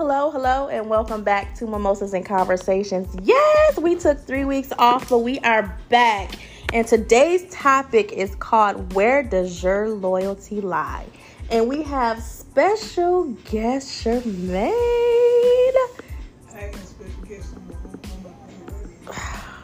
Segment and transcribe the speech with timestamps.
[0.00, 3.14] Hello, hello, and welcome back to Mimosas and Conversations.
[3.22, 6.36] Yes, we took three weeks off, but we are back.
[6.72, 11.04] And today's topic is called Where Does Your Loyalty Lie?
[11.50, 14.72] And we have special guest Sermaine.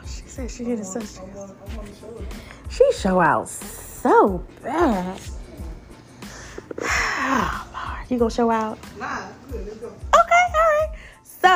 [0.07, 1.19] She said she did such.
[2.69, 5.19] She show out so bad.
[6.83, 8.11] Oh, Lord.
[8.11, 8.79] You gonna show out?
[8.99, 9.29] Nah,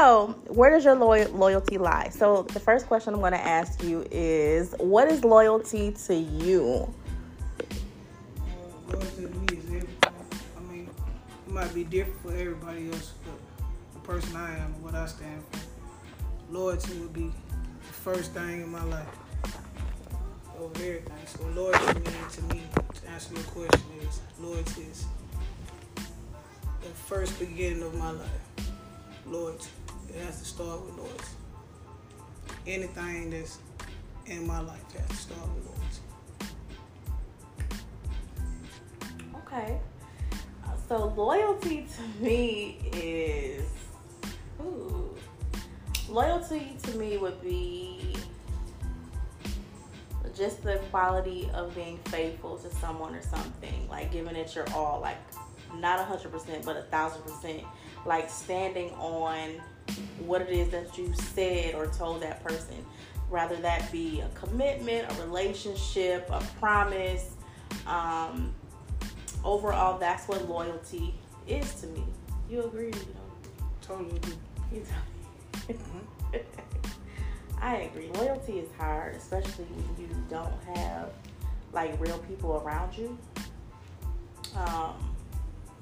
[0.01, 2.09] So, where does your loy- loyalty lie?
[2.09, 6.89] So, the first question I'm going to ask you is what is loyalty to you?
[7.61, 9.99] Uh, loyalty to me is everything.
[10.57, 10.89] I mean,
[11.47, 15.43] it might be different for everybody else, but the person I am, what I stand
[15.51, 15.61] for,
[16.51, 17.31] loyalty would be
[17.87, 19.07] the first thing in my life
[20.59, 21.27] over everything.
[21.27, 22.63] So loyalty means to me,
[23.03, 25.05] to answer your question, is loyalty is
[26.81, 28.47] the first beginning of my life.
[29.27, 29.69] Loyalty.
[30.15, 31.25] It has to start with loyalty.
[32.67, 33.59] Anything that's
[34.27, 36.01] in my life has to start with loyalty.
[39.37, 39.81] Okay.
[40.89, 43.65] So, loyalty to me is.
[44.61, 45.15] Ooh.
[46.09, 48.17] Loyalty to me would be
[50.37, 55.01] just the quality of being faithful to someone or something, like giving it your all,
[55.01, 55.19] like
[55.77, 57.63] not a hundred percent, but a thousand percent,
[58.07, 59.61] like standing on
[60.19, 62.85] what it is that you said or told that person,
[63.29, 67.33] rather that be a commitment, a relationship, a promise.
[67.87, 68.55] Um,
[69.45, 71.15] overall, that's what loyalty
[71.47, 72.05] is to me.
[72.49, 72.93] You agree?
[73.01, 73.83] You don't?
[73.83, 74.35] Totally agree.
[74.73, 76.45] You don't.
[77.61, 78.09] I agree.
[78.15, 81.11] Loyalty is hard, especially when you don't have
[81.73, 83.19] like real people around you.
[84.57, 84.95] Um,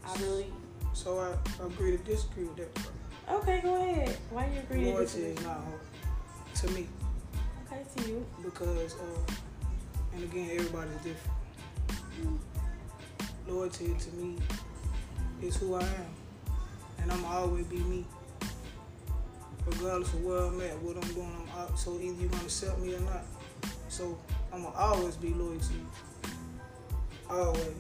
[0.05, 0.47] I really
[0.93, 2.89] So I agree to disagree with that.
[3.31, 3.61] Okay.
[3.63, 4.17] Go ahead.
[4.31, 4.85] Why you agree?
[4.85, 5.81] to Loyalty is not hard
[6.57, 6.87] to me
[7.71, 8.27] Okay, to you.
[8.43, 9.33] because, uh,
[10.15, 12.41] and again, everybody's different.
[13.47, 14.37] Loyalty to me
[15.43, 16.07] is who I am,
[17.01, 18.05] and I'm always be me,
[19.67, 21.33] regardless of where I'm at, what I'm doing.
[21.55, 21.79] I'm out.
[21.79, 23.25] So either you're gonna accept me or not.
[23.89, 24.19] So
[24.53, 25.87] I'm gonna always be loyal to you.
[27.31, 27.75] Always.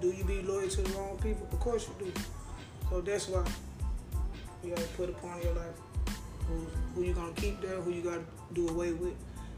[0.00, 1.46] Do you be loyal to the wrong people?
[1.52, 2.12] Of course you do.
[2.90, 3.44] So that's why
[4.68, 5.80] you gotta put upon your life
[6.46, 9.14] who, who you gonna keep there, who you gotta do away with.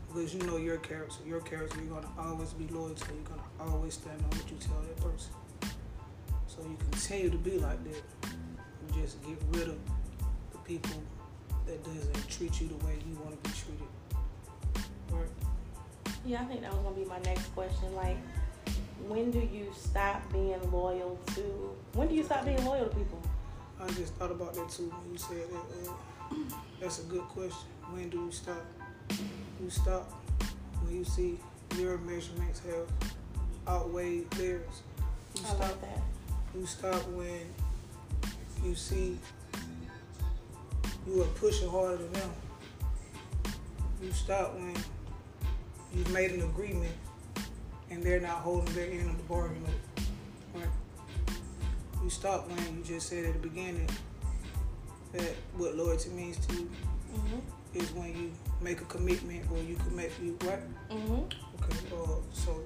[0.08, 1.16] Because you know your character.
[1.26, 3.14] Your character you're gonna always be loyal to.
[3.14, 5.32] You're gonna always stand on what you tell that person.
[6.46, 8.02] So you continue to be like that.
[8.24, 9.78] You just get rid of
[10.52, 11.02] the people
[11.66, 13.86] that doesn't treat you the way you wanna be treated.
[15.10, 15.28] Right?
[16.24, 17.94] Yeah, I think that was gonna be my next question.
[17.94, 18.18] Like,
[19.08, 21.76] when do you stop being loyal to?
[21.94, 23.19] When do you stop being loyal to people?
[23.82, 25.90] I just thought about that too when you said that.
[25.90, 25.94] Uh,
[26.80, 27.68] that's a good question.
[27.90, 28.64] When do you stop?
[29.10, 30.10] You stop
[30.82, 31.38] when you see
[31.78, 32.86] your measurements have
[33.66, 34.82] outweighed theirs.
[35.34, 35.60] You I stop.
[35.60, 36.02] love that.
[36.58, 37.40] You stop when
[38.64, 39.18] you see
[41.06, 42.30] you are pushing harder than them.
[44.02, 44.74] You stop when
[45.94, 46.94] you've made an agreement
[47.90, 50.04] and they're not holding their end of the bargain up.
[52.02, 53.88] You stop when you just said at the beginning
[55.12, 56.70] that what loyalty means to you
[57.14, 57.40] Mhm.
[57.74, 60.62] is when you make a commitment or you commit you right?
[60.90, 61.24] Mhm.
[61.62, 62.60] Okay, uh, so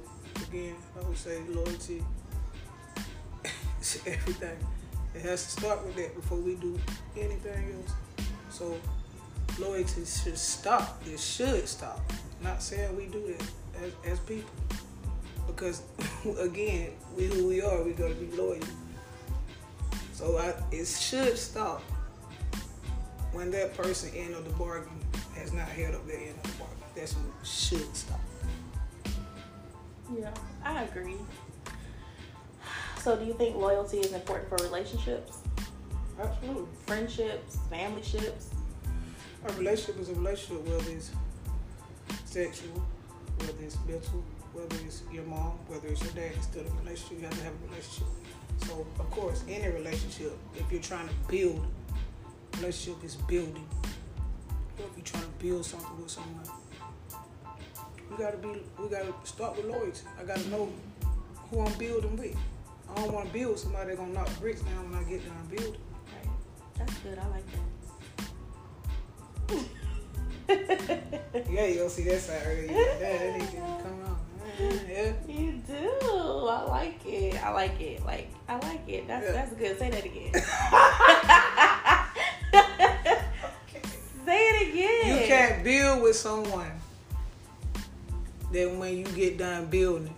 [0.49, 2.05] again, I would say loyalty
[3.81, 4.57] is everything.
[5.15, 6.79] It has to start with that before we do
[7.17, 7.93] anything else.
[8.51, 8.79] So
[9.59, 11.03] loyalty should stop.
[11.07, 12.01] It should stop.
[12.43, 14.51] Not saying we do that as, as people.
[15.47, 15.83] Because
[16.39, 18.63] again, we who we are, we gotta be loyal.
[20.15, 21.83] So I, it should stop
[23.33, 24.93] when that person end of the bargain
[25.35, 26.79] has not held up their end of the bargain.
[26.95, 28.21] That's when it should stop.
[30.17, 30.31] Yeah,
[30.65, 31.17] I agree.
[33.03, 35.39] So, do you think loyalty is important for relationships,
[36.19, 36.67] Absolutely.
[36.87, 38.51] friendships, family ships?
[39.49, 41.11] A relationship is a relationship, whether it's
[42.25, 42.87] sexual,
[43.41, 44.23] whether it's mental,
[44.53, 46.31] whether it's your mom, whether it's your dad.
[46.37, 47.19] It's still a relationship.
[47.19, 48.07] You have to have a relationship.
[48.59, 51.67] So, of course, any relationship, if you're trying to build,
[52.57, 53.67] relationship is building.
[54.79, 56.45] If you're trying to build something with someone,
[58.11, 58.49] we gotta be.
[58.79, 60.01] We gotta start with loyalty.
[60.21, 60.69] I gotta know
[61.51, 62.37] who I'm building with.
[62.91, 65.47] I don't want to build somebody that's gonna knock bricks down when I get down
[65.47, 65.81] building.
[65.81, 66.29] Right.
[66.79, 67.19] That's good.
[67.19, 67.61] I like that.
[71.51, 72.71] Yeah, you don't see that side earlier.
[72.71, 73.99] Yeah, that nigga come on.
[74.01, 74.04] Yeah
[74.59, 75.91] you do.
[76.03, 77.43] I like it.
[77.43, 78.05] I like it.
[78.05, 79.09] Like I like it.
[79.09, 79.33] That's yeah.
[79.33, 79.79] that's good.
[79.79, 80.33] Say that again.
[83.69, 83.83] okay.
[84.25, 85.21] Say it again.
[85.21, 86.71] You can't build with someone
[88.53, 90.15] that when you get done building,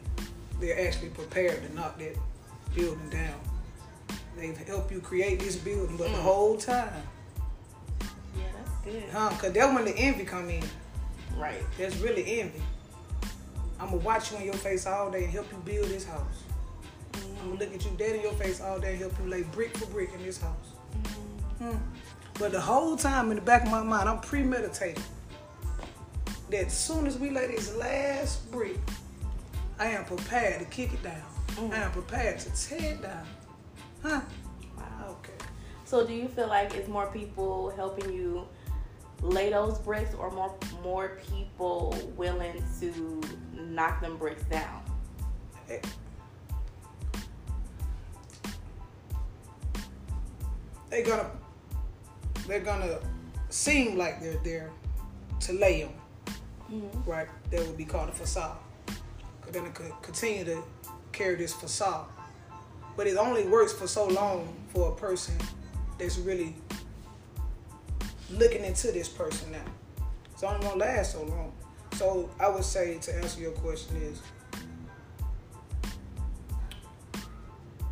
[0.61, 2.17] they're actually prepared to knock that
[2.75, 3.41] building down.
[4.37, 6.12] They've helped you create this building, but mm.
[6.12, 7.03] the whole time.
[8.37, 9.05] Yeah, that's good.
[9.11, 9.31] Huh?
[9.31, 10.62] Cause that's when the envy come in.
[11.37, 11.62] Right.
[11.79, 12.61] That's really envy.
[13.78, 16.44] I'm gonna watch you in your face all day and help you build this house.
[17.14, 19.43] I'm gonna look at you dead in your face all day and help you lay
[19.43, 20.69] brick for brick in this house.
[21.58, 21.76] Hmm.
[22.38, 25.02] But the whole time in the back of my mind, I'm premeditating
[26.50, 28.78] that as soon as we lay this last brick,
[29.78, 31.23] I am prepared to kick it down.
[31.56, 31.73] Mm.
[31.73, 33.26] I am prepared to tear it down.
[34.02, 34.20] Huh?
[34.76, 35.17] Wow.
[35.20, 35.44] Okay.
[35.84, 38.46] So do you feel like it's more people helping you
[39.23, 43.23] lay those bricks or more more people willing to
[43.53, 44.83] knock them bricks down?
[45.71, 45.81] Eh.
[50.91, 51.31] They're gonna,
[52.47, 52.99] they're gonna
[53.49, 54.71] seem like they're there
[55.41, 55.93] to lay them.
[56.71, 57.09] Mm-hmm.
[57.09, 57.29] right?
[57.51, 58.59] That would be called a facade.
[58.87, 60.62] Cause then it could continue to
[61.12, 62.07] carry this facade.
[62.97, 65.37] But it only works for so long for a person
[65.99, 66.57] that's really
[68.31, 69.58] looking into this person now.
[70.32, 71.52] It's only gonna last so long.
[71.94, 74.20] So I would say to answer your question is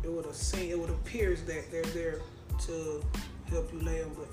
[0.03, 2.21] it would seem it would appears that they're there
[2.67, 3.03] to
[3.49, 4.27] help you lay them, but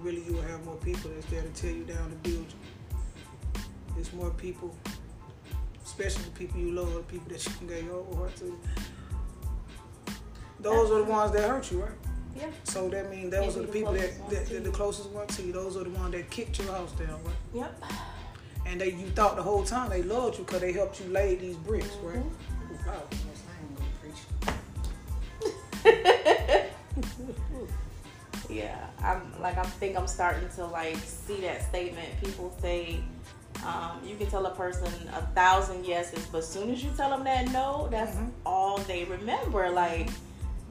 [0.00, 3.60] really you will have more people that's there to tear you down to build you.
[3.94, 4.76] There's more people,
[5.84, 8.58] especially the people you love, the people that you can get your heart to.
[10.60, 12.03] Those are the ones that hurt you, right?
[12.36, 12.46] Yeah.
[12.64, 15.26] So that means those Yeah, are the the people that, that, that the closest one
[15.28, 15.52] to you.
[15.52, 17.34] Those are the ones that kicked your house down, right?
[17.54, 17.84] Yep.
[18.66, 21.34] And they you thought the whole time they loved you because they helped you lay
[21.36, 22.16] these bricks, right?
[22.16, 22.24] Mhm.
[22.24, 23.02] Ooh, wow,
[23.52, 24.20] I ain't preach.
[28.50, 32.08] Yeah, I'm like I think I'm starting to like see that statement.
[32.22, 33.00] People say
[33.64, 37.10] um, you can tell a person a thousand yeses, but as soon as you tell
[37.10, 38.30] them that no, that's Mhm.
[38.44, 39.70] all they remember.
[39.70, 40.10] Like,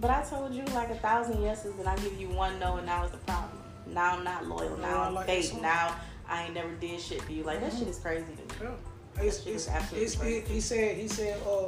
[0.04, 2.86] but I told you like a thousand yeses, and I give you one no, and
[2.86, 3.58] now it's a problem.
[3.88, 4.76] Now I'm not loyal.
[4.76, 5.62] Now I'm like fake.
[5.62, 5.96] Now
[6.28, 7.44] I ain't never did shit to you.
[7.44, 8.70] Like that shit is crazy to me.
[9.16, 9.24] Yeah.
[9.24, 10.54] It's, it's, absolutely it's, he, crazy.
[10.54, 11.68] he said he said uh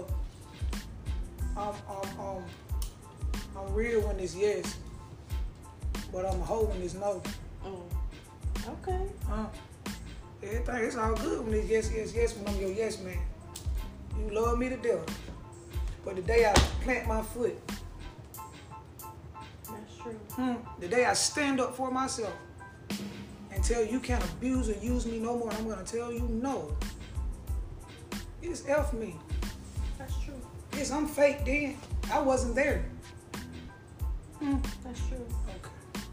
[1.56, 2.44] I'm I'm um
[3.58, 4.76] I'm real when it's yes,
[6.12, 7.24] but I'm hoe when it's no.
[7.64, 7.84] Mm.
[8.68, 9.00] Okay.
[9.30, 9.46] Huh?
[10.44, 13.18] Everything it's all good when it's yes, yes, yes when I'm your yes man.
[14.20, 15.06] You love me to death.
[16.04, 16.54] But the day I
[16.84, 17.58] plant my foot,
[20.06, 20.20] true.
[20.36, 22.34] hmm, the day I stand up for myself
[23.52, 26.76] and tell you can't abuse or use me no more, I'm gonna tell you no.
[28.42, 29.16] It's F me.
[29.98, 30.40] That's true.
[30.74, 31.78] Yes, I'm fake then.
[32.12, 32.86] I wasn't there.
[34.40, 34.58] Hmm.
[34.84, 35.26] That's true.
[35.50, 36.04] Okay.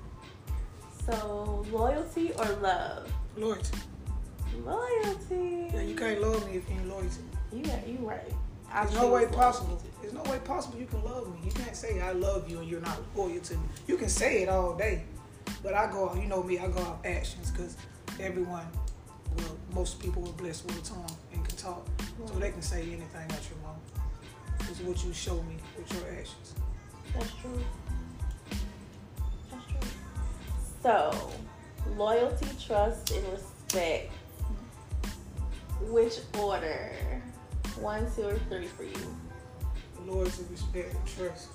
[1.04, 3.12] So loyalty or love?
[3.36, 3.78] Loyalty.
[4.64, 5.68] Loyalty.
[5.74, 7.58] Yeah, you can't love me if you ain't loyal to me.
[7.58, 8.32] You got you right.
[8.72, 9.82] I There's no way possible.
[10.00, 11.40] There's no way possible you can love me.
[11.44, 13.64] You can't say I love you and you're not loyal to me.
[13.86, 15.04] You can say it all day,
[15.62, 17.76] but I go, you know me, I go off actions because
[18.18, 18.66] everyone,
[19.36, 21.86] well, most people are blessed with a tongue and can talk,
[22.26, 24.70] so they can say anything out your mouth.
[24.70, 26.54] It's what you show me with your actions.
[27.14, 27.64] That's true.
[29.50, 29.90] That's true.
[30.82, 31.30] So,
[31.96, 34.12] loyalty, trust, and respect.
[35.82, 36.92] Which order?
[37.80, 39.16] One, two, or three for you?
[40.06, 41.48] Loyalty, respect, and trust.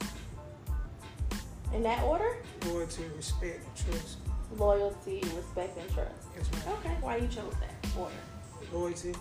[1.74, 2.38] In that order?
[2.66, 4.18] Loyalty, respect, and trust.
[4.58, 6.12] Loyalty, respect, and trust.
[6.36, 6.76] Yes, ma'am.
[6.80, 8.14] Okay, why you chose that order?
[8.74, 9.14] Loyalty,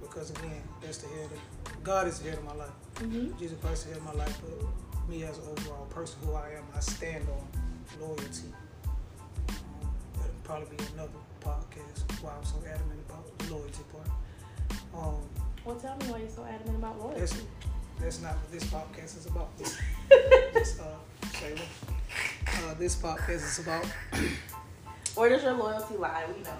[0.00, 2.70] because again, that's the head of God is the head of my life.
[2.96, 3.38] Mm-hmm.
[3.38, 6.34] Jesus Christ is the head of my life, but me as an overall person who
[6.34, 8.52] I am, I stand on loyalty.
[9.48, 11.10] Um, that'll probably be another
[11.40, 14.08] podcast why I'm so adamant about the loyalty part.
[14.94, 15.22] Um,
[15.68, 17.20] Well, tell me why you're so adamant about loyalty.
[17.20, 17.42] that's
[18.00, 19.50] that's not what this podcast is about.
[20.54, 20.96] This, uh,
[21.26, 21.60] Shayla.
[22.46, 23.84] Uh, this podcast is about
[25.14, 26.24] Where does your loyalty lie?
[26.34, 26.56] We know.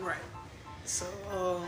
[0.00, 0.16] Right.
[0.86, 1.66] So, um,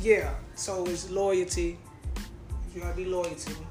[0.00, 0.32] yeah.
[0.54, 1.76] So it's loyalty.
[2.74, 3.66] You gotta be loyal to me.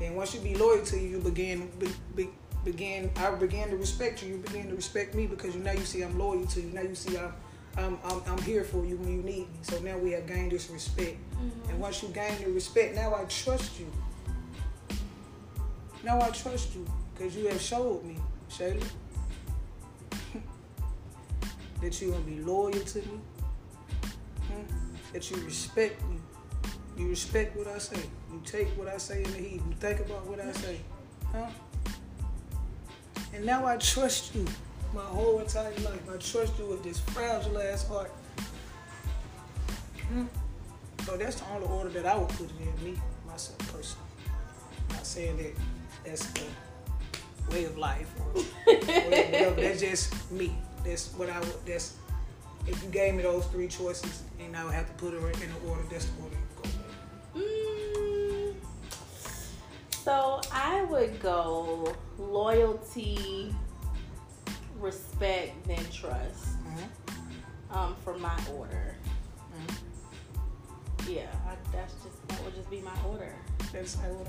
[0.00, 2.28] Then once you be loyal to you, you begin be, be,
[2.64, 3.12] begin.
[3.18, 4.30] I began to respect you.
[4.30, 6.70] You begin to respect me because you now you see I'm loyal to you.
[6.70, 7.32] Now you see I'm
[7.78, 9.48] I'm, I'm, I'm here for you when you need me.
[9.62, 11.16] So now we have gained this respect.
[11.68, 13.90] And once you gain the respect, now I trust you.
[16.02, 18.16] Now I trust you because you have showed me,
[18.50, 18.86] Shayla,
[21.82, 23.20] that you're gonna be loyal to me,
[24.48, 24.62] hmm?
[25.12, 26.16] that you respect me.
[26.96, 28.00] You respect what I say.
[28.32, 29.54] You take what I say in the heat.
[29.54, 30.80] You think about what I say,
[31.32, 31.46] huh?
[33.34, 34.46] And now I trust you
[34.96, 36.00] my whole entire life.
[36.08, 38.10] I trust you with this fragile ass heart.
[40.08, 40.24] Hmm.
[41.04, 44.08] So that's the only order that I would put it in me, myself personally.
[44.90, 45.52] Not saying that
[46.04, 46.42] that's the
[47.50, 48.40] way of life or
[48.74, 49.60] whatever.
[49.60, 50.56] That's just me.
[50.84, 51.66] That's what I would.
[51.66, 51.96] That's
[52.66, 55.50] if you gave me those three choices and I would have to put it in
[55.52, 55.82] the order.
[55.90, 56.68] That's the order you go
[57.36, 58.56] Mm, with.
[59.92, 63.54] so I would go loyalty,
[64.80, 66.46] respect, then trust.
[66.64, 66.88] Mhm.
[67.76, 68.94] Um, for my order.
[69.54, 71.08] Mhm.
[71.08, 73.34] Yeah, I, that's just that would just be my order.
[73.72, 74.26] That's how what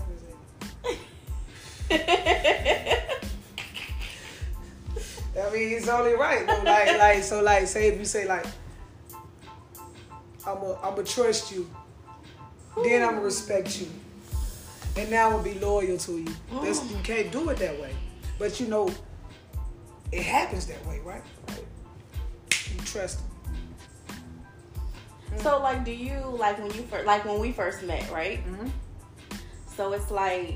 [5.37, 6.61] I mean, it's only right though.
[6.63, 8.45] Like, like, so, like, say if you say like,
[10.45, 11.69] I'm gonna, I'm trust you,
[12.83, 13.87] then I'm gonna respect you,
[14.97, 16.27] and now I'm gonna be loyal to you.
[16.61, 17.93] That's, you can't do it that way,
[18.39, 18.89] but you know,
[20.11, 21.21] it happens that way, right?
[21.49, 21.65] Right.
[22.73, 23.53] You trust them.
[25.37, 28.45] So like, do you like when you first like when we first met, right?
[28.45, 28.67] Mm-hmm.
[29.75, 30.55] So it's like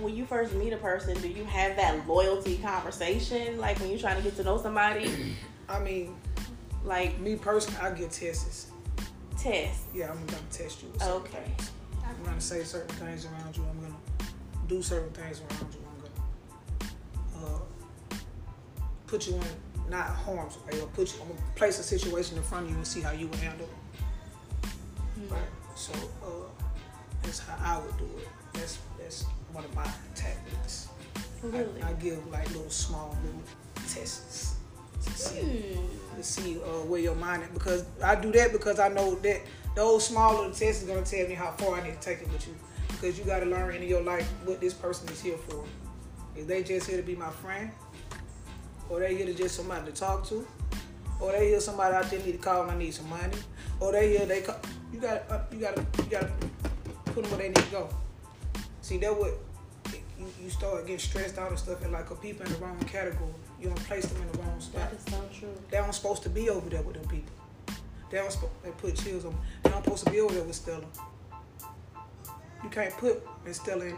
[0.00, 3.58] when you first meet a person, do you have that loyalty conversation?
[3.58, 5.36] Like when you're trying to get to know somebody,
[5.68, 6.16] I mean,
[6.84, 8.70] like me personally, I get tests.
[9.38, 9.82] test.
[9.94, 10.88] Yeah, I'm gonna test you.
[10.92, 11.44] with Okay.
[11.56, 11.70] things.
[12.04, 13.64] I'm gonna say certain things around you.
[13.70, 13.94] I'm gonna
[14.66, 15.80] do certain things around you.
[19.10, 19.42] Put you in
[19.90, 21.18] not harm's way, or put you.
[21.18, 24.68] Gonna place a situation in front of you and see how you would handle it.
[25.18, 25.34] Mm-hmm.
[25.34, 25.42] Right.
[25.74, 25.92] So
[26.24, 26.28] uh,
[27.22, 28.28] that's how I would do it.
[28.52, 30.88] That's that's one of my tactics.
[31.42, 31.82] Really?
[31.82, 33.42] I, I give like little small little
[33.88, 34.56] tests
[35.04, 36.16] to see Hmm.
[36.16, 39.40] to see uh, where your mind is because I do that because I know that
[39.74, 42.30] those small little tests is gonna tell me how far I need to take it
[42.30, 42.54] with you
[42.88, 45.64] because you gotta learn in your life what this person is here for.
[46.36, 47.70] Is they just here to be my friend,
[48.90, 50.46] or they here to just somebody to talk to,
[51.20, 53.38] or they here somebody out there need to call and I need some money,
[53.78, 54.56] or they here they call,
[54.92, 56.30] you got to uh, you got you got to
[57.12, 57.88] put them where they need to go.
[58.82, 59.32] See that what
[60.18, 62.78] you, you start getting stressed out and stuff and like a people in the wrong
[62.80, 63.30] category.
[63.60, 64.90] You don't place them in the wrong spot.
[64.90, 65.54] That is so true.
[65.70, 67.32] They aren't supposed to be over there with them people.
[68.10, 69.36] They don't they put chills on.
[69.62, 70.84] They don't supposed to be over there with Stella.
[72.62, 73.96] You can't put Miss Stella in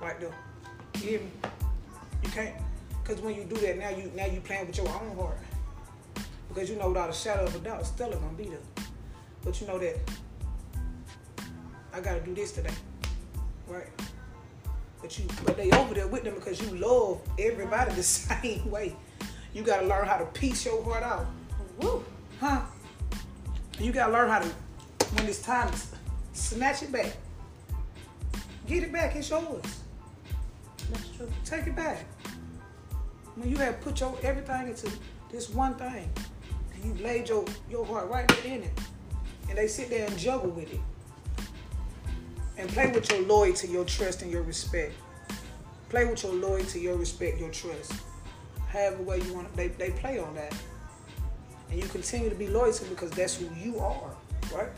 [0.00, 0.34] right there.
[0.96, 1.30] You hear me?
[2.22, 2.54] You can't,
[3.04, 5.38] cause when you do that now you now you playing with your own heart.
[6.48, 8.58] Because you know without a shadow of a doubt Stella gonna be there.
[9.44, 9.96] But you know that
[11.92, 12.74] I gotta do this today,
[13.68, 13.88] right?
[15.00, 18.96] But you but they over there with them because you love everybody the same way.
[19.52, 21.26] You gotta learn how to piece your heart out.
[21.80, 22.04] Woo.
[22.40, 22.62] Huh?
[23.78, 24.48] You gotta learn how to,
[25.14, 25.78] when it's time to
[26.32, 27.16] snatch it back.
[28.66, 29.62] Get it back, it's yours.
[30.90, 31.30] That's true.
[31.44, 32.04] Take it back.
[33.36, 34.90] When you have put your everything into
[35.30, 36.08] this one thing,
[36.74, 38.80] and you laid your, your heart right there in it,
[39.48, 40.80] and they sit there and juggle with it.
[42.56, 44.92] And play with your loyalty, your trust, and your respect.
[45.88, 47.92] Play with your loyalty, your respect, your trust.
[48.68, 50.54] However way you want they, they play on that.
[51.70, 54.10] And you continue to be loyal to because that's who you are,
[54.52, 54.68] right?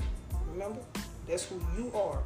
[0.52, 0.80] Remember?
[1.28, 2.22] That's who you are.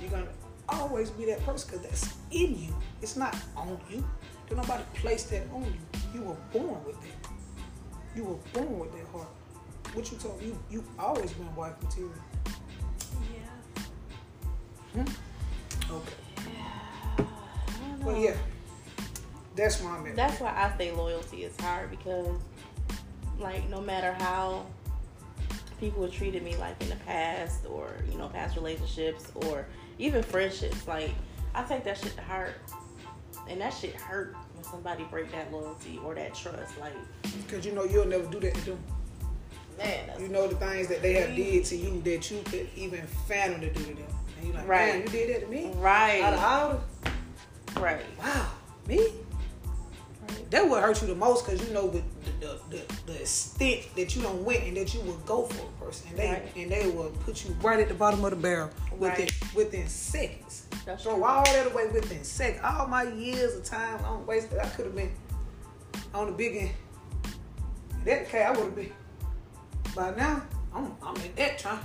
[0.00, 0.26] You're gonna
[0.68, 2.74] always be that person because that's in you.
[3.00, 4.04] It's not on you.
[4.52, 5.72] Did nobody place that on you.
[6.12, 7.14] You were born with it.
[8.14, 9.28] You were born with that heart.
[9.94, 12.12] What you told me, you you always been wife material.
[13.32, 13.82] Yeah.
[14.92, 15.94] Hmm?
[15.94, 16.12] Okay.
[17.16, 18.36] Don't Well yeah.
[19.56, 20.16] That's my method.
[20.16, 22.38] That's why I say loyalty is hard because,
[23.38, 24.66] like, no matter how
[25.80, 29.64] people have treated me, like in the past, or you know, past relationships, or
[29.98, 31.12] even friendships, like
[31.54, 32.56] I take that shit to heart,
[33.48, 36.78] and that shit hurt when somebody break that loyalty or that trust.
[36.78, 36.92] Like,
[37.46, 38.78] Because you know you'll never do that to them.
[39.78, 43.06] man, You know the things that they have did to you that you could even
[43.28, 44.06] fathom to do to them.
[44.38, 44.94] And you're like, Right.
[44.94, 45.70] man, you did that to me?
[45.76, 46.22] Right.
[46.22, 46.80] Out of right,
[47.76, 48.48] all right, wow,
[48.86, 48.98] me?
[48.98, 50.50] right.
[50.50, 52.02] That would hurt you the most because you know the
[52.40, 55.84] the, the the extent that you don't went and that you would go for a
[55.84, 56.42] person, and they Right.
[56.56, 59.54] and they will put you right at the bottom of the barrel within Right.
[59.54, 60.64] within seconds.
[60.84, 61.24] That's Throw true.
[61.24, 62.62] all that away within seconds.
[62.64, 64.58] All my years of time on wasted.
[64.58, 65.12] I could have been
[66.12, 66.70] on the big end.
[67.98, 68.92] In that case, I would have been.
[69.94, 70.42] By now,
[70.74, 71.80] I'm I'm in that time.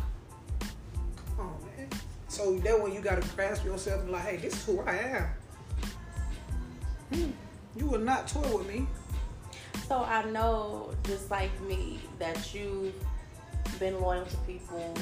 [1.36, 1.90] Come on, man.
[2.28, 5.28] So that when you gotta grasp yourself and like, hey, this is who I am.
[7.14, 7.32] Hmm.
[7.76, 8.88] You will not toy with me.
[9.88, 12.94] So I know, just like me, that you've
[13.80, 14.94] been loyal to people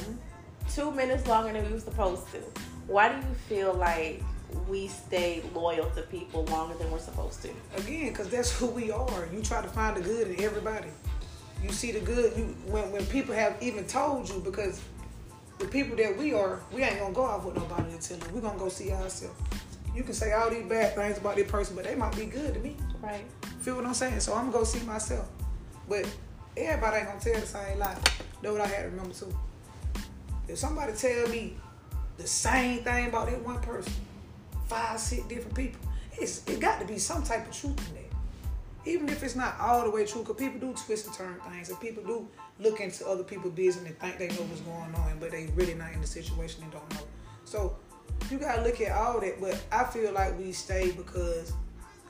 [0.72, 2.42] two minutes longer than we were supposed to.
[2.86, 4.22] Why do you feel like
[4.68, 7.50] we stay loyal to people longer than we're supposed to.
[7.76, 9.28] Again, because that's who we are.
[9.32, 10.88] You try to find the good in everybody.
[11.62, 12.36] You see the good.
[12.36, 14.80] You when when people have even told you because
[15.58, 18.34] the people that we are, we ain't gonna go off with nobody until them.
[18.34, 19.40] We're gonna go see ourselves.
[19.94, 22.54] You can say all these bad things about this person, but they might be good
[22.54, 22.76] to me.
[23.00, 23.24] Right.
[23.60, 24.20] Feel what I'm saying?
[24.20, 25.28] So I'm gonna go see myself.
[25.88, 26.06] But
[26.56, 27.96] everybody ain't gonna tell the same lie.
[28.42, 29.34] That's what I had to remember too.
[30.48, 31.56] If somebody tell me
[32.16, 33.92] the same thing about that one person,
[34.66, 35.80] five, six different people,
[36.12, 38.90] it's it got to be some type of truth in that.
[38.90, 41.68] Even if it's not all the way true, because people do twist and turn things,
[41.68, 42.28] and people do
[42.60, 45.74] look into other people's business and think they know what's going on, but they really
[45.74, 47.00] not in the situation and don't know.
[47.44, 47.76] So
[48.30, 49.40] you gotta look at all that.
[49.40, 51.52] But I feel like we stay because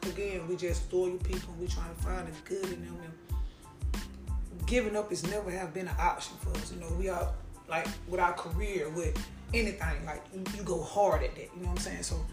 [0.02, 1.54] again, we just loyal people.
[1.60, 2.98] We trying to find the good in them.
[3.02, 6.72] And giving up is never have been an option for us.
[6.72, 7.32] You know, we are
[7.68, 9.16] like with our career, with
[9.54, 10.04] anything.
[10.04, 11.50] Like you, you go hard at that.
[11.54, 12.02] You know what I'm saying?
[12.02, 12.24] So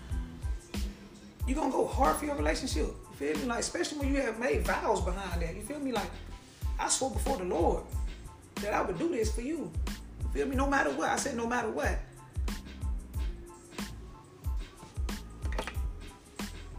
[1.47, 2.87] you're gonna go hard for your relationship.
[2.87, 3.45] You feel me?
[3.45, 5.55] Like especially when you have made vows behind that.
[5.55, 5.91] You feel me?
[5.91, 6.09] Like
[6.79, 7.83] I swore before the Lord
[8.61, 9.71] that I would do this for you.
[10.21, 10.55] You feel me?
[10.55, 11.09] No matter what.
[11.09, 11.99] I said no matter what.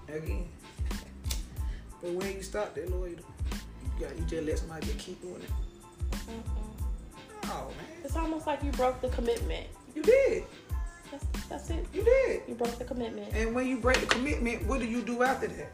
[0.08, 0.48] Again.
[2.00, 5.42] But when you stop that Lord, you got you just let somebody just keep doing
[5.42, 5.50] it.
[6.12, 6.74] Mm-mm.
[7.44, 7.86] Oh man.
[8.04, 9.66] It's almost like you broke the commitment.
[9.94, 10.44] You did.
[11.10, 11.86] That's, that's it.
[11.92, 12.42] You did.
[12.48, 13.32] You broke the commitment.
[13.34, 15.70] And when you break the commitment, what do you do after that?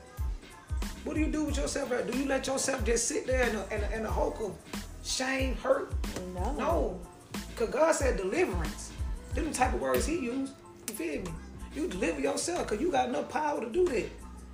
[1.04, 1.88] What do you do with yourself?
[1.88, 4.54] Do you let yourself just sit there in a, in a, in a hulk of
[5.02, 5.94] shame, hurt?
[6.34, 6.52] No.
[6.52, 7.00] No.
[7.32, 8.92] Because God said deliverance.
[9.34, 10.52] Them the type of words he used.
[10.88, 11.30] You feel me?
[11.74, 14.10] You deliver yourself because you got enough power to do that.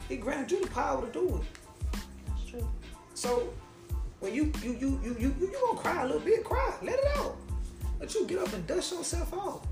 [0.08, 2.00] He granted you the power to do it.
[2.28, 2.68] That's true.
[3.14, 3.48] So
[4.20, 6.98] when you you you you you you, you gonna cry a little bit, cry, let
[6.98, 7.36] it out.
[7.98, 9.66] But you get up and dust yourself off.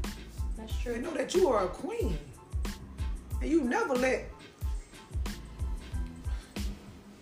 [0.56, 1.02] That's And true.
[1.02, 2.18] know that you are a queen.
[3.40, 4.30] And you never let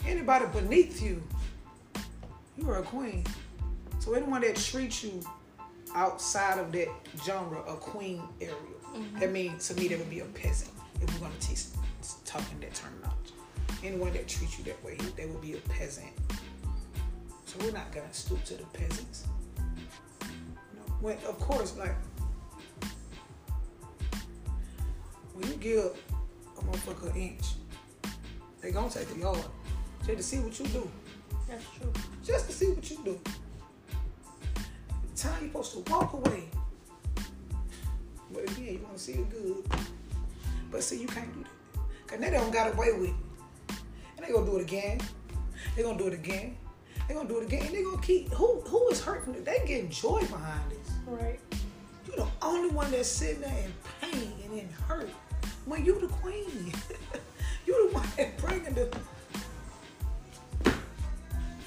[0.07, 1.23] anybody beneath you.
[2.57, 3.25] You are a queen.
[3.99, 5.21] So anyone that treats you
[5.95, 6.89] outside of that
[7.25, 8.55] genre, a queen area,
[8.95, 9.19] mm-hmm.
[9.19, 10.71] that means to me that would be a peasant.
[11.01, 11.65] If we're gonna teach
[12.25, 13.35] talking that terminology.
[13.85, 16.13] Anyone that treats you that way, they would be a peasant.
[17.45, 19.25] So we're not gonna stoop to the peasants.
[21.03, 21.97] When of course, like
[25.35, 25.91] when you give
[26.57, 27.43] a motherfucker an inch,
[28.61, 29.45] they gonna take a yard.
[30.07, 30.89] Just to see what you do.
[31.49, 31.93] That's true.
[32.25, 33.21] Just to see what you do.
[34.55, 36.45] The time you're supposed to walk away.
[38.33, 39.67] But again, you wanna see it good.
[40.71, 41.83] But see, you can't do that.
[42.07, 43.17] Cause they don't got away with it.
[44.17, 45.01] And they gonna do it again.
[45.75, 46.57] They gonna do it again.
[47.09, 47.67] They gonna do it again.
[47.67, 49.45] And they gonna keep who who is hurt from it?
[49.45, 50.95] They getting joy behind this.
[51.07, 51.41] Right.
[52.07, 55.11] You're the only one that's sitting there in pain and in hurt.
[55.65, 56.73] When you the queen.
[57.67, 58.89] you the one that bringing the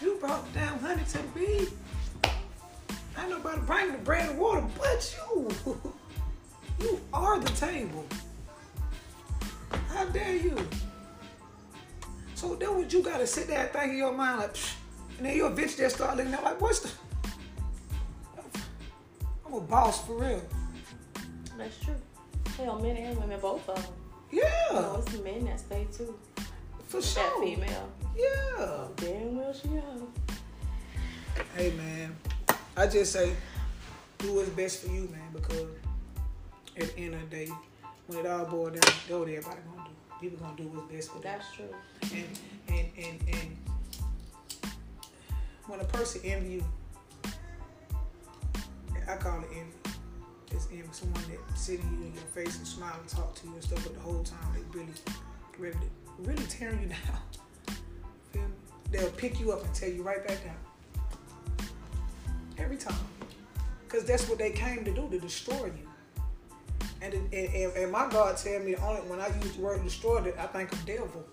[0.02, 1.68] You brought down honey to the bee.
[3.18, 5.50] Ain't nobody bringing the bread and water but you.
[6.80, 8.06] you are the table.
[9.90, 10.58] How dare you?
[12.36, 14.58] So then what you gotta sit there and think in your mind like,
[15.18, 16.90] and then bitch just start looking at like, what's the
[19.46, 20.42] I'm a boss for real.
[21.58, 21.96] That's true.
[22.58, 23.94] Hell, men and women, both of them.
[24.32, 26.18] Yeah, No, it's the men that stay too.
[26.88, 27.24] for sure.
[27.24, 27.90] That female.
[28.18, 28.88] Yeah.
[28.98, 30.08] Damn well she know.
[31.56, 32.16] Hey man,
[32.78, 33.34] I just say
[34.20, 35.68] do what's best for you, man, because
[36.78, 37.50] at the end of the day,
[38.08, 40.20] when it all boils down, that's what everybody gonna do.
[40.22, 41.40] People gonna do what's best for them.
[41.40, 41.76] That's true.
[42.18, 43.58] And and and and
[45.68, 46.66] when a person envy you,
[49.08, 49.98] I call it envy.
[50.52, 50.88] It's envy.
[50.92, 53.84] Someone that sitting you in your face and smile and talk to you and stuff,
[53.84, 54.94] but the whole time they really,
[55.58, 57.78] really, really tearing you down.
[58.32, 58.48] Feel me?
[58.92, 61.68] They'll pick you up and tear you right back down.
[62.58, 62.96] Every time.
[63.88, 65.90] Because that's what they came to do, to destroy you.
[67.02, 69.84] And, and, and, and my God tell me the only when I use the word
[69.84, 71.26] destroy that I think of devil.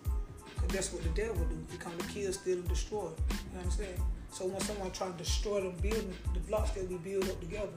[0.54, 1.58] Because that's what the devil do.
[1.70, 3.08] He come to kill, steal, and destroy.
[3.52, 3.98] You understand?
[4.32, 7.68] So when someone try to destroy the building, the blocks that we build up together,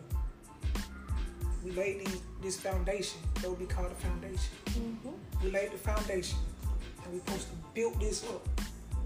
[1.66, 3.20] we laid these, this foundation.
[3.42, 4.54] That would be called a foundation.
[4.68, 5.44] Mm-hmm.
[5.44, 6.38] We laid the foundation.
[7.04, 8.48] And we supposed to build this up.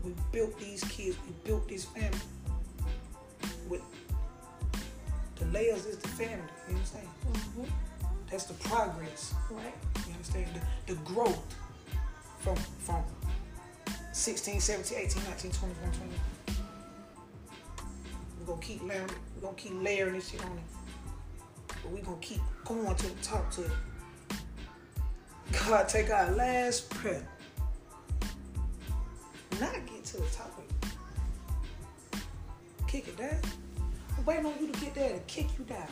[0.04, 1.18] We built these kids.
[1.26, 2.20] We built this family.
[3.68, 3.82] With
[5.38, 6.38] the layers is the family.
[6.68, 7.08] You understand?
[7.32, 7.64] Mm-hmm.
[8.30, 9.34] That's the progress.
[9.50, 9.74] Right.
[10.06, 10.48] You understand?
[10.86, 11.56] The, the growth
[12.42, 13.04] from from
[14.12, 16.39] 16, 17, 18, 19, 20, 21, 22.
[18.50, 19.10] Gonna keep layering,
[19.44, 20.64] gonna keep layering this shit on it.
[21.68, 23.70] But we're gonna keep going to the top to
[25.52, 27.24] God, take our last breath.
[29.62, 32.22] Not get to the top of it.
[32.88, 33.40] Kick it down.
[34.18, 35.88] I'm waiting on you to get there to kick you down.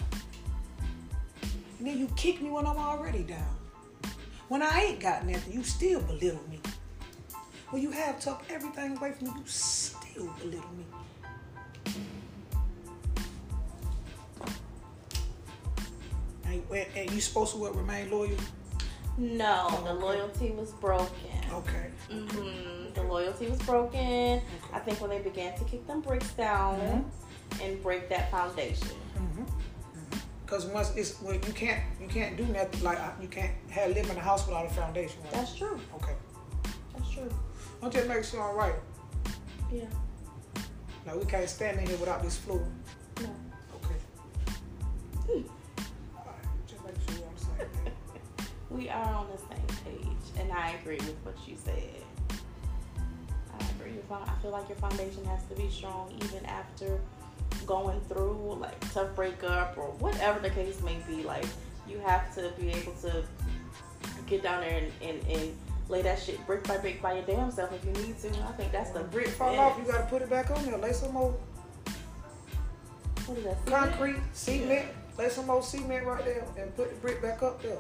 [1.78, 3.56] And then you kick me when I'm already down.
[4.48, 6.60] When I ain't got nothing, you still belittle me.
[7.70, 10.86] When you have took everything away from me, you still belittle me.
[16.71, 18.32] And, you supposed to what, remain loyal?
[19.17, 21.10] No, the loyalty was broken.
[21.51, 21.89] Okay.
[22.12, 24.41] hmm The loyalty was broken.
[24.73, 27.63] I think when they began to kick them bricks down Mhm.
[27.63, 28.89] and break that foundation.
[30.45, 33.89] Because once it's well, you can't you can't do nothing like uh, you can't have
[33.91, 35.19] live in a house without a foundation.
[35.23, 35.32] Right?
[35.34, 35.77] That's true.
[35.95, 36.13] okay.
[36.93, 37.30] That's true.
[38.08, 38.75] Make sure I'm right.
[39.69, 39.84] Yeah.
[41.06, 42.65] Like we can't stand in here without this floor.
[43.21, 43.30] No.
[43.84, 43.95] Okay.
[45.30, 45.45] Alright,
[48.69, 52.03] We are on the same page, and I agree with what you said.
[53.60, 53.93] I agree.
[54.10, 56.99] Fo- I feel like your foundation has to be strong even after
[57.65, 61.23] going through like tough breakup or whatever the case may be.
[61.23, 61.45] Like
[61.88, 63.23] you have to be able to
[64.27, 65.58] get down there and, and, and
[65.89, 68.27] lay that shit brick by brick by your damn self if you need to.
[68.43, 70.77] I think that's the brick fall off, you gotta put it back on there.
[70.77, 71.34] Lay some more
[73.25, 73.65] What is that?
[73.65, 74.88] concrete, cement.
[75.17, 77.77] Lay some more cement right there and put the brick back up there.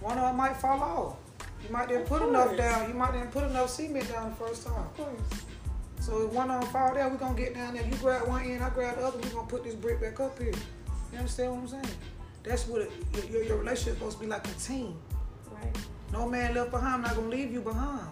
[0.00, 1.16] One of them might fall off.
[1.64, 2.88] You might didn't Of put enough down.
[2.88, 4.76] You might didn't put enough cement down the first time.
[4.76, 5.44] Of course.
[6.00, 7.84] So if one of them fall down, we're gonna get down there.
[7.84, 9.18] You grab one end, I grab the other.
[9.18, 10.52] We're gonna put this brick back up here.
[11.12, 11.96] You understand what I'm saying?
[12.44, 14.96] That's what it, your, your, your relationship supposed to be like a team.
[15.50, 15.76] Right.
[16.12, 16.94] No man left behind.
[16.94, 18.06] I'm not gonna leave you behind.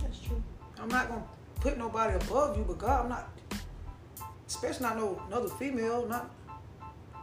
[0.00, 0.42] That's true.
[0.80, 1.24] I'm not gonna
[1.60, 3.28] put nobody above you, but God, I'm not.
[4.46, 6.06] Especially not no another female.
[6.06, 6.30] Not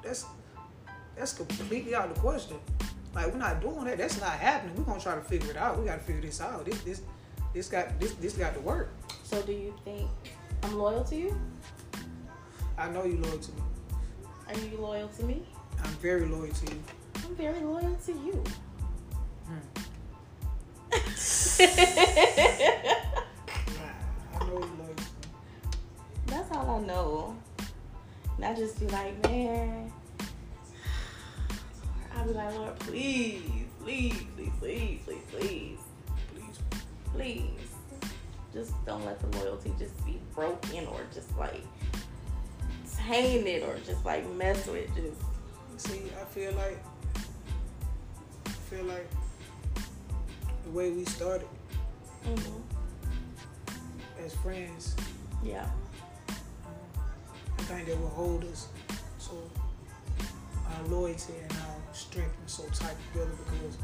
[0.03, 0.25] that's
[1.15, 2.57] that's completely out of the question.
[3.13, 3.97] Like we're not doing that.
[3.97, 4.75] That's not happening.
[4.75, 5.79] We're gonna try to figure it out.
[5.79, 6.65] We gotta figure this out.
[6.65, 7.01] This this
[7.53, 8.93] this got this this got to work.
[9.23, 10.09] So do you think
[10.63, 11.39] I'm loyal to you?
[12.77, 13.61] I know you're loyal to me.
[14.47, 15.43] Are you loyal to me?
[15.83, 16.81] I'm very loyal to you.
[17.23, 18.43] I'm very loyal to you.
[19.45, 19.59] Hmm.
[23.69, 25.07] Nah, I know you loyal to me.
[26.27, 27.35] That's all I know.
[28.37, 29.91] And I just be like, man.
[32.29, 33.41] Be like, Lord, please,
[33.83, 35.77] please, please, please, please, please,
[36.31, 36.57] Please.
[37.11, 38.11] please.
[38.53, 41.63] Just don't let the loyalty just be broken or just like
[43.07, 44.93] tainted or just like mess with.
[44.95, 45.19] Just
[45.77, 46.77] See, I feel like
[48.45, 49.09] I feel like
[50.65, 51.47] the way we started
[52.27, 52.61] mhm.
[54.23, 54.95] as friends,
[55.41, 55.67] yeah,
[57.57, 58.67] I think that will hold us.
[59.17, 59.31] So
[60.75, 63.77] our loyalty and our strength was so tight together because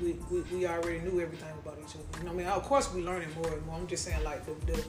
[0.00, 2.04] we, we, we already knew everything about each other.
[2.18, 2.46] You know what I mean?
[2.46, 3.76] Of course we learning more and more.
[3.76, 4.84] I'm just saying like the, the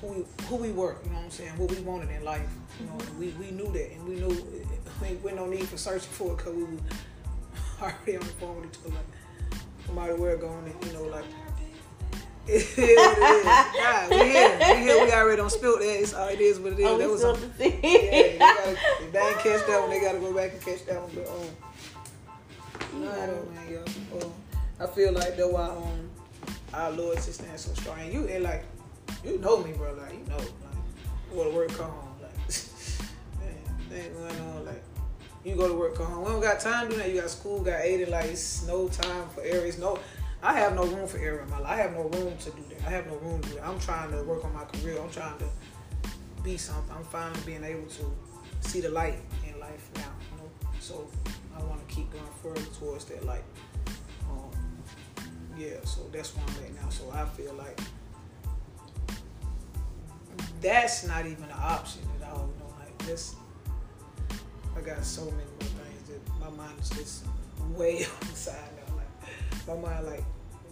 [0.00, 2.48] who we who we were, you know what I'm saying, what we wanted in life.
[2.80, 3.20] You know, mm-hmm.
[3.20, 4.46] we, we knew that and we knew
[5.00, 6.70] we we no need for searching for it because we were
[7.82, 8.94] already on the phone with each other.
[8.94, 11.24] Like, no matter where going, you know, like
[12.46, 14.58] it is we here.
[14.58, 15.04] We here.
[15.04, 16.00] We already don't spill that.
[16.00, 16.86] It's all it is what it is.
[16.86, 17.28] oh, that was the
[17.58, 20.84] yeah, they gotta, if they ain't catch that one, they gotta go back and catch
[20.86, 21.10] that one.
[21.14, 23.82] But um, no, I don't, man, yo.
[24.20, 24.32] Um,
[24.80, 26.10] I feel like though our um,
[26.74, 27.98] our loyalty stands so strong.
[28.00, 28.64] And you and like,
[29.24, 29.94] you know me, bro.
[29.94, 32.16] Like, you know, like, go to work, come home.
[32.20, 32.32] Like,
[33.90, 34.64] man, ain't going on.
[34.66, 34.82] Like,
[35.44, 36.24] you go to work, come home.
[36.24, 37.10] We don't got time to do that.
[37.10, 38.10] You got school, got Aiden.
[38.10, 39.42] Like, it's no time for.
[39.42, 39.98] It's no.
[40.44, 41.72] I have no room for error in my life.
[41.72, 42.86] I have no room to do that.
[42.86, 43.66] I have no room to do that.
[43.66, 45.00] I'm trying to work on my career.
[45.00, 45.46] I'm trying to
[46.42, 46.94] be something.
[46.94, 48.14] I'm finally being able to
[48.60, 49.16] see the light
[49.48, 50.02] in life now.
[50.02, 51.08] You know, so
[51.56, 53.42] I want to keep going further towards that light.
[54.28, 54.50] Um,
[55.56, 56.90] yeah, so that's where I'm at now.
[56.90, 57.80] So I feel like
[60.60, 62.50] that's not even an option at all.
[62.52, 63.34] You know, like this.
[64.76, 67.24] I got so many more things that my mind is just
[67.74, 68.96] way on the side now.
[68.96, 70.24] Like my mind, like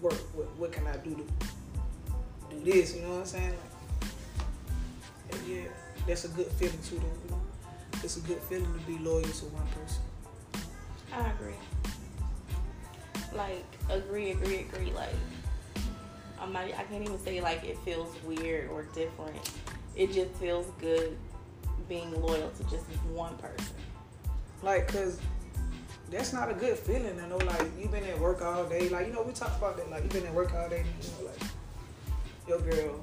[0.03, 0.15] work.
[0.35, 2.95] What, what can I do to do this?
[2.95, 3.51] You know what I'm saying?
[3.51, 4.11] Like,
[5.33, 5.69] and yeah,
[6.07, 6.97] that's a good feeling too.
[6.97, 7.43] Though, you know,
[8.03, 10.03] it's a good feeling to be loyal to one person.
[11.13, 11.55] I agree.
[13.35, 14.93] Like agree, agree, agree.
[14.93, 15.15] Like
[16.41, 16.65] I'm not.
[16.65, 19.53] I can't even say like it feels weird or different.
[19.95, 21.17] It just feels good
[21.89, 22.85] being loyal to just
[23.15, 23.75] one person.
[24.63, 25.21] Like, cause
[26.13, 27.19] that's not a good feeling.
[27.21, 28.89] I know, like you've been at work all day.
[28.89, 29.91] Like, you know, we talked about that.
[29.91, 30.85] Like, you've been at work all day.
[31.01, 31.51] You know, like
[32.49, 33.01] your girl,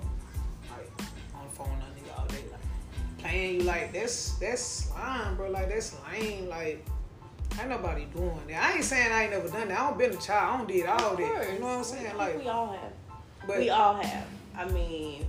[0.72, 0.92] like
[1.36, 3.64] on the phone on nigga all day, like playing you.
[3.64, 5.50] Like that's that's slime, bro.
[5.50, 6.48] Like that's lame.
[6.48, 6.86] Like
[7.60, 8.64] Ain't nobody doing that.
[8.64, 9.80] I ain't saying I ain't never done that.
[9.80, 10.54] I don't been a child.
[10.54, 11.54] I don't did all that.
[11.54, 12.18] You know what I'm saying?
[12.18, 12.92] Like, we all have.
[13.46, 14.28] but we all have.
[14.56, 15.26] I mean,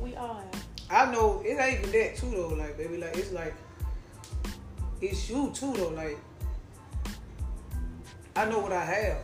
[0.00, 0.64] we all have.
[0.90, 2.48] I know it ain't even that too though.
[2.48, 3.54] Like, baby, like it's like
[5.00, 5.88] it's you too though.
[5.90, 6.18] Like,
[8.38, 8.94] I know what I have.
[8.94, 9.16] You know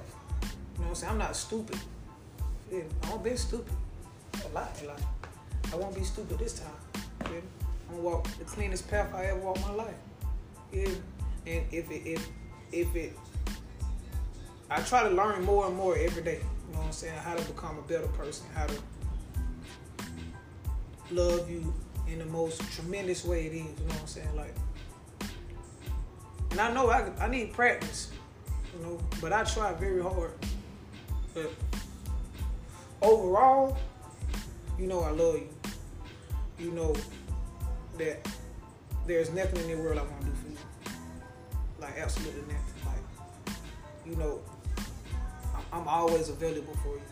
[0.75, 1.13] what I'm saying?
[1.13, 1.79] I'm not stupid.
[2.73, 3.73] I don't be stupid
[4.45, 4.77] a lot.
[4.85, 4.99] Like,
[5.73, 7.05] I won't be stupid this time.
[7.21, 7.43] I'm
[7.91, 9.95] gonna walk the cleanest path I ever walked my life.
[10.73, 10.89] Yeah,
[11.47, 12.29] and if it if
[12.73, 13.17] if it,
[14.69, 16.41] I try to learn more and more every day.
[16.67, 17.17] You know what I'm saying?
[17.17, 18.47] How to become a better person.
[18.53, 18.75] How to
[21.13, 21.73] love you
[22.09, 23.59] in the most tremendous way it is.
[23.59, 24.35] You know what I'm saying?
[24.35, 24.57] Like,
[26.51, 28.11] and I know I I need practice.
[28.75, 30.33] You know, but I try very hard.
[31.33, 31.53] But
[33.03, 33.77] overall,
[34.79, 35.49] you know I love you.
[36.59, 36.95] You know
[37.99, 38.27] that
[39.07, 40.57] there's nothing in the world I want to do for you.
[41.81, 42.59] Like absolutely nothing.
[42.87, 43.57] Like
[44.07, 44.41] you know,
[45.73, 47.03] I'm- always available for you.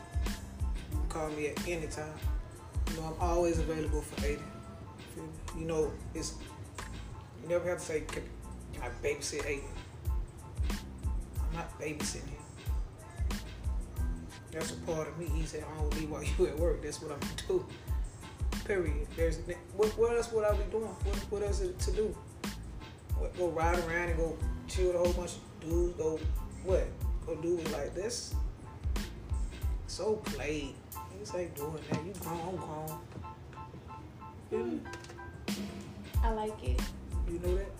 [0.90, 2.14] You can call me at any time.
[2.90, 4.42] You know, I'm always available for Aiden.
[5.58, 6.34] You know, it's
[7.42, 8.22] you never have to say, "Can
[8.72, 9.81] can I babysit Aiden?"
[11.52, 12.38] Not babysitting.
[14.50, 15.26] That's a part of me.
[15.26, 16.82] He said, "I don't leave while you at work.
[16.82, 17.66] That's what I'm gonna do."
[18.66, 19.06] Period.
[19.16, 19.38] There's
[19.76, 20.84] what, what else would I be doing?
[20.84, 22.14] What, what else is to do?
[23.18, 24.36] What, go ride around and go
[24.68, 25.96] chill with a whole bunch of dudes?
[25.96, 26.20] Go
[26.64, 26.86] what?
[27.26, 28.34] Go do it like this?
[29.86, 30.74] So played.
[30.94, 32.04] Niggas ain't doing that.
[32.04, 32.56] You grown, I'm
[34.50, 34.70] grown.
[34.70, 34.80] Me?
[36.22, 36.80] I like it.
[37.30, 37.72] You know that?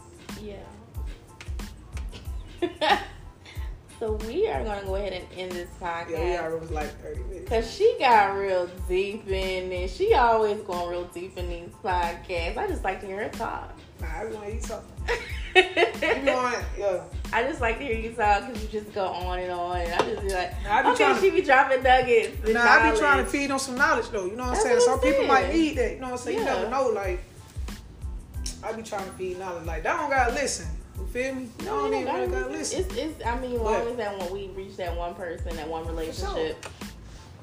[2.81, 3.03] Yeah.
[4.03, 6.11] so we are gonna go ahead and end this podcast.
[6.11, 7.41] Yeah, we was like 30 minutes.
[7.45, 9.91] because she got real deep in it.
[9.91, 12.57] She always going real deep in these podcasts.
[12.57, 13.79] I just like to hear her talk.
[14.01, 15.17] Nah, I just want to eat something.
[15.55, 15.63] You
[16.25, 17.05] know, yeah.
[17.33, 19.93] I just like to hear you talk because you just go on and on, and
[19.93, 22.49] I just be like, I be okay, to- she be dropping nuggets.
[22.49, 24.25] Nah, I be trying to feed on some knowledge though.
[24.25, 24.77] You know what I'm saying?
[24.79, 25.93] what Some people might need that.
[25.93, 26.39] You know what I'm saying?
[26.39, 26.89] You never know.
[26.89, 27.23] Like,
[28.65, 29.65] I be trying to feed knowledge.
[29.65, 30.67] Like, that don't gotta listen.
[31.13, 31.49] Feel me?
[31.61, 32.81] I No, don't even don't really gotta listen.
[32.81, 35.87] It's, it's, I mean, long as that when we reach that one person, that one
[35.87, 36.65] relationship.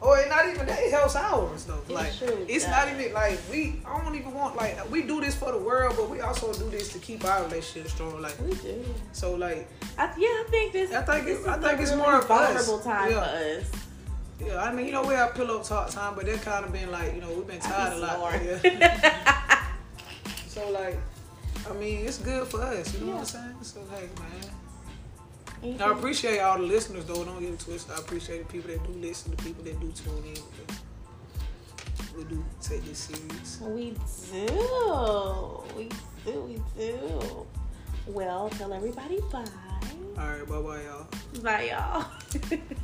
[0.01, 0.79] Oh, or it not even that.
[0.79, 1.81] It helps ours though.
[1.87, 2.11] It like,
[2.47, 3.81] it's not even like we.
[3.85, 6.69] I don't even want like we do this for the world, but we also do
[6.69, 8.21] this to keep our relationship strong.
[8.21, 8.83] Like, We do.
[9.11, 10.93] so like, I, yeah, I think this.
[10.93, 12.65] I think this it- I think a it's more of us.
[12.65, 13.23] vulnerable time Yeah.
[13.23, 13.71] for us.
[14.47, 14.63] yeah.
[14.63, 17.13] I mean, you know, we have pillow talk time, but that kind of been like,
[17.13, 18.41] you know, we've been I tired a lot.
[18.41, 19.65] Yeah.
[20.47, 20.97] so like,
[21.69, 22.93] I mean, it's good for us.
[22.93, 23.13] You know Yeah.
[23.13, 23.55] what I'm saying?
[23.63, 24.51] So hey, man.
[25.61, 27.23] Anything- I appreciate all the listeners though.
[27.25, 27.91] Don't get it twisted.
[27.91, 30.41] I appreciate the people that do listen, the people that do tune in.
[32.17, 33.59] We do take this serious.
[33.61, 33.91] We
[34.31, 35.63] do.
[35.77, 35.89] We
[36.25, 36.41] do.
[36.41, 37.45] We do.
[38.07, 39.45] Well, tell everybody bye.
[40.17, 41.07] All right, bye bye, y'all.
[41.43, 42.05] Bye, y'all.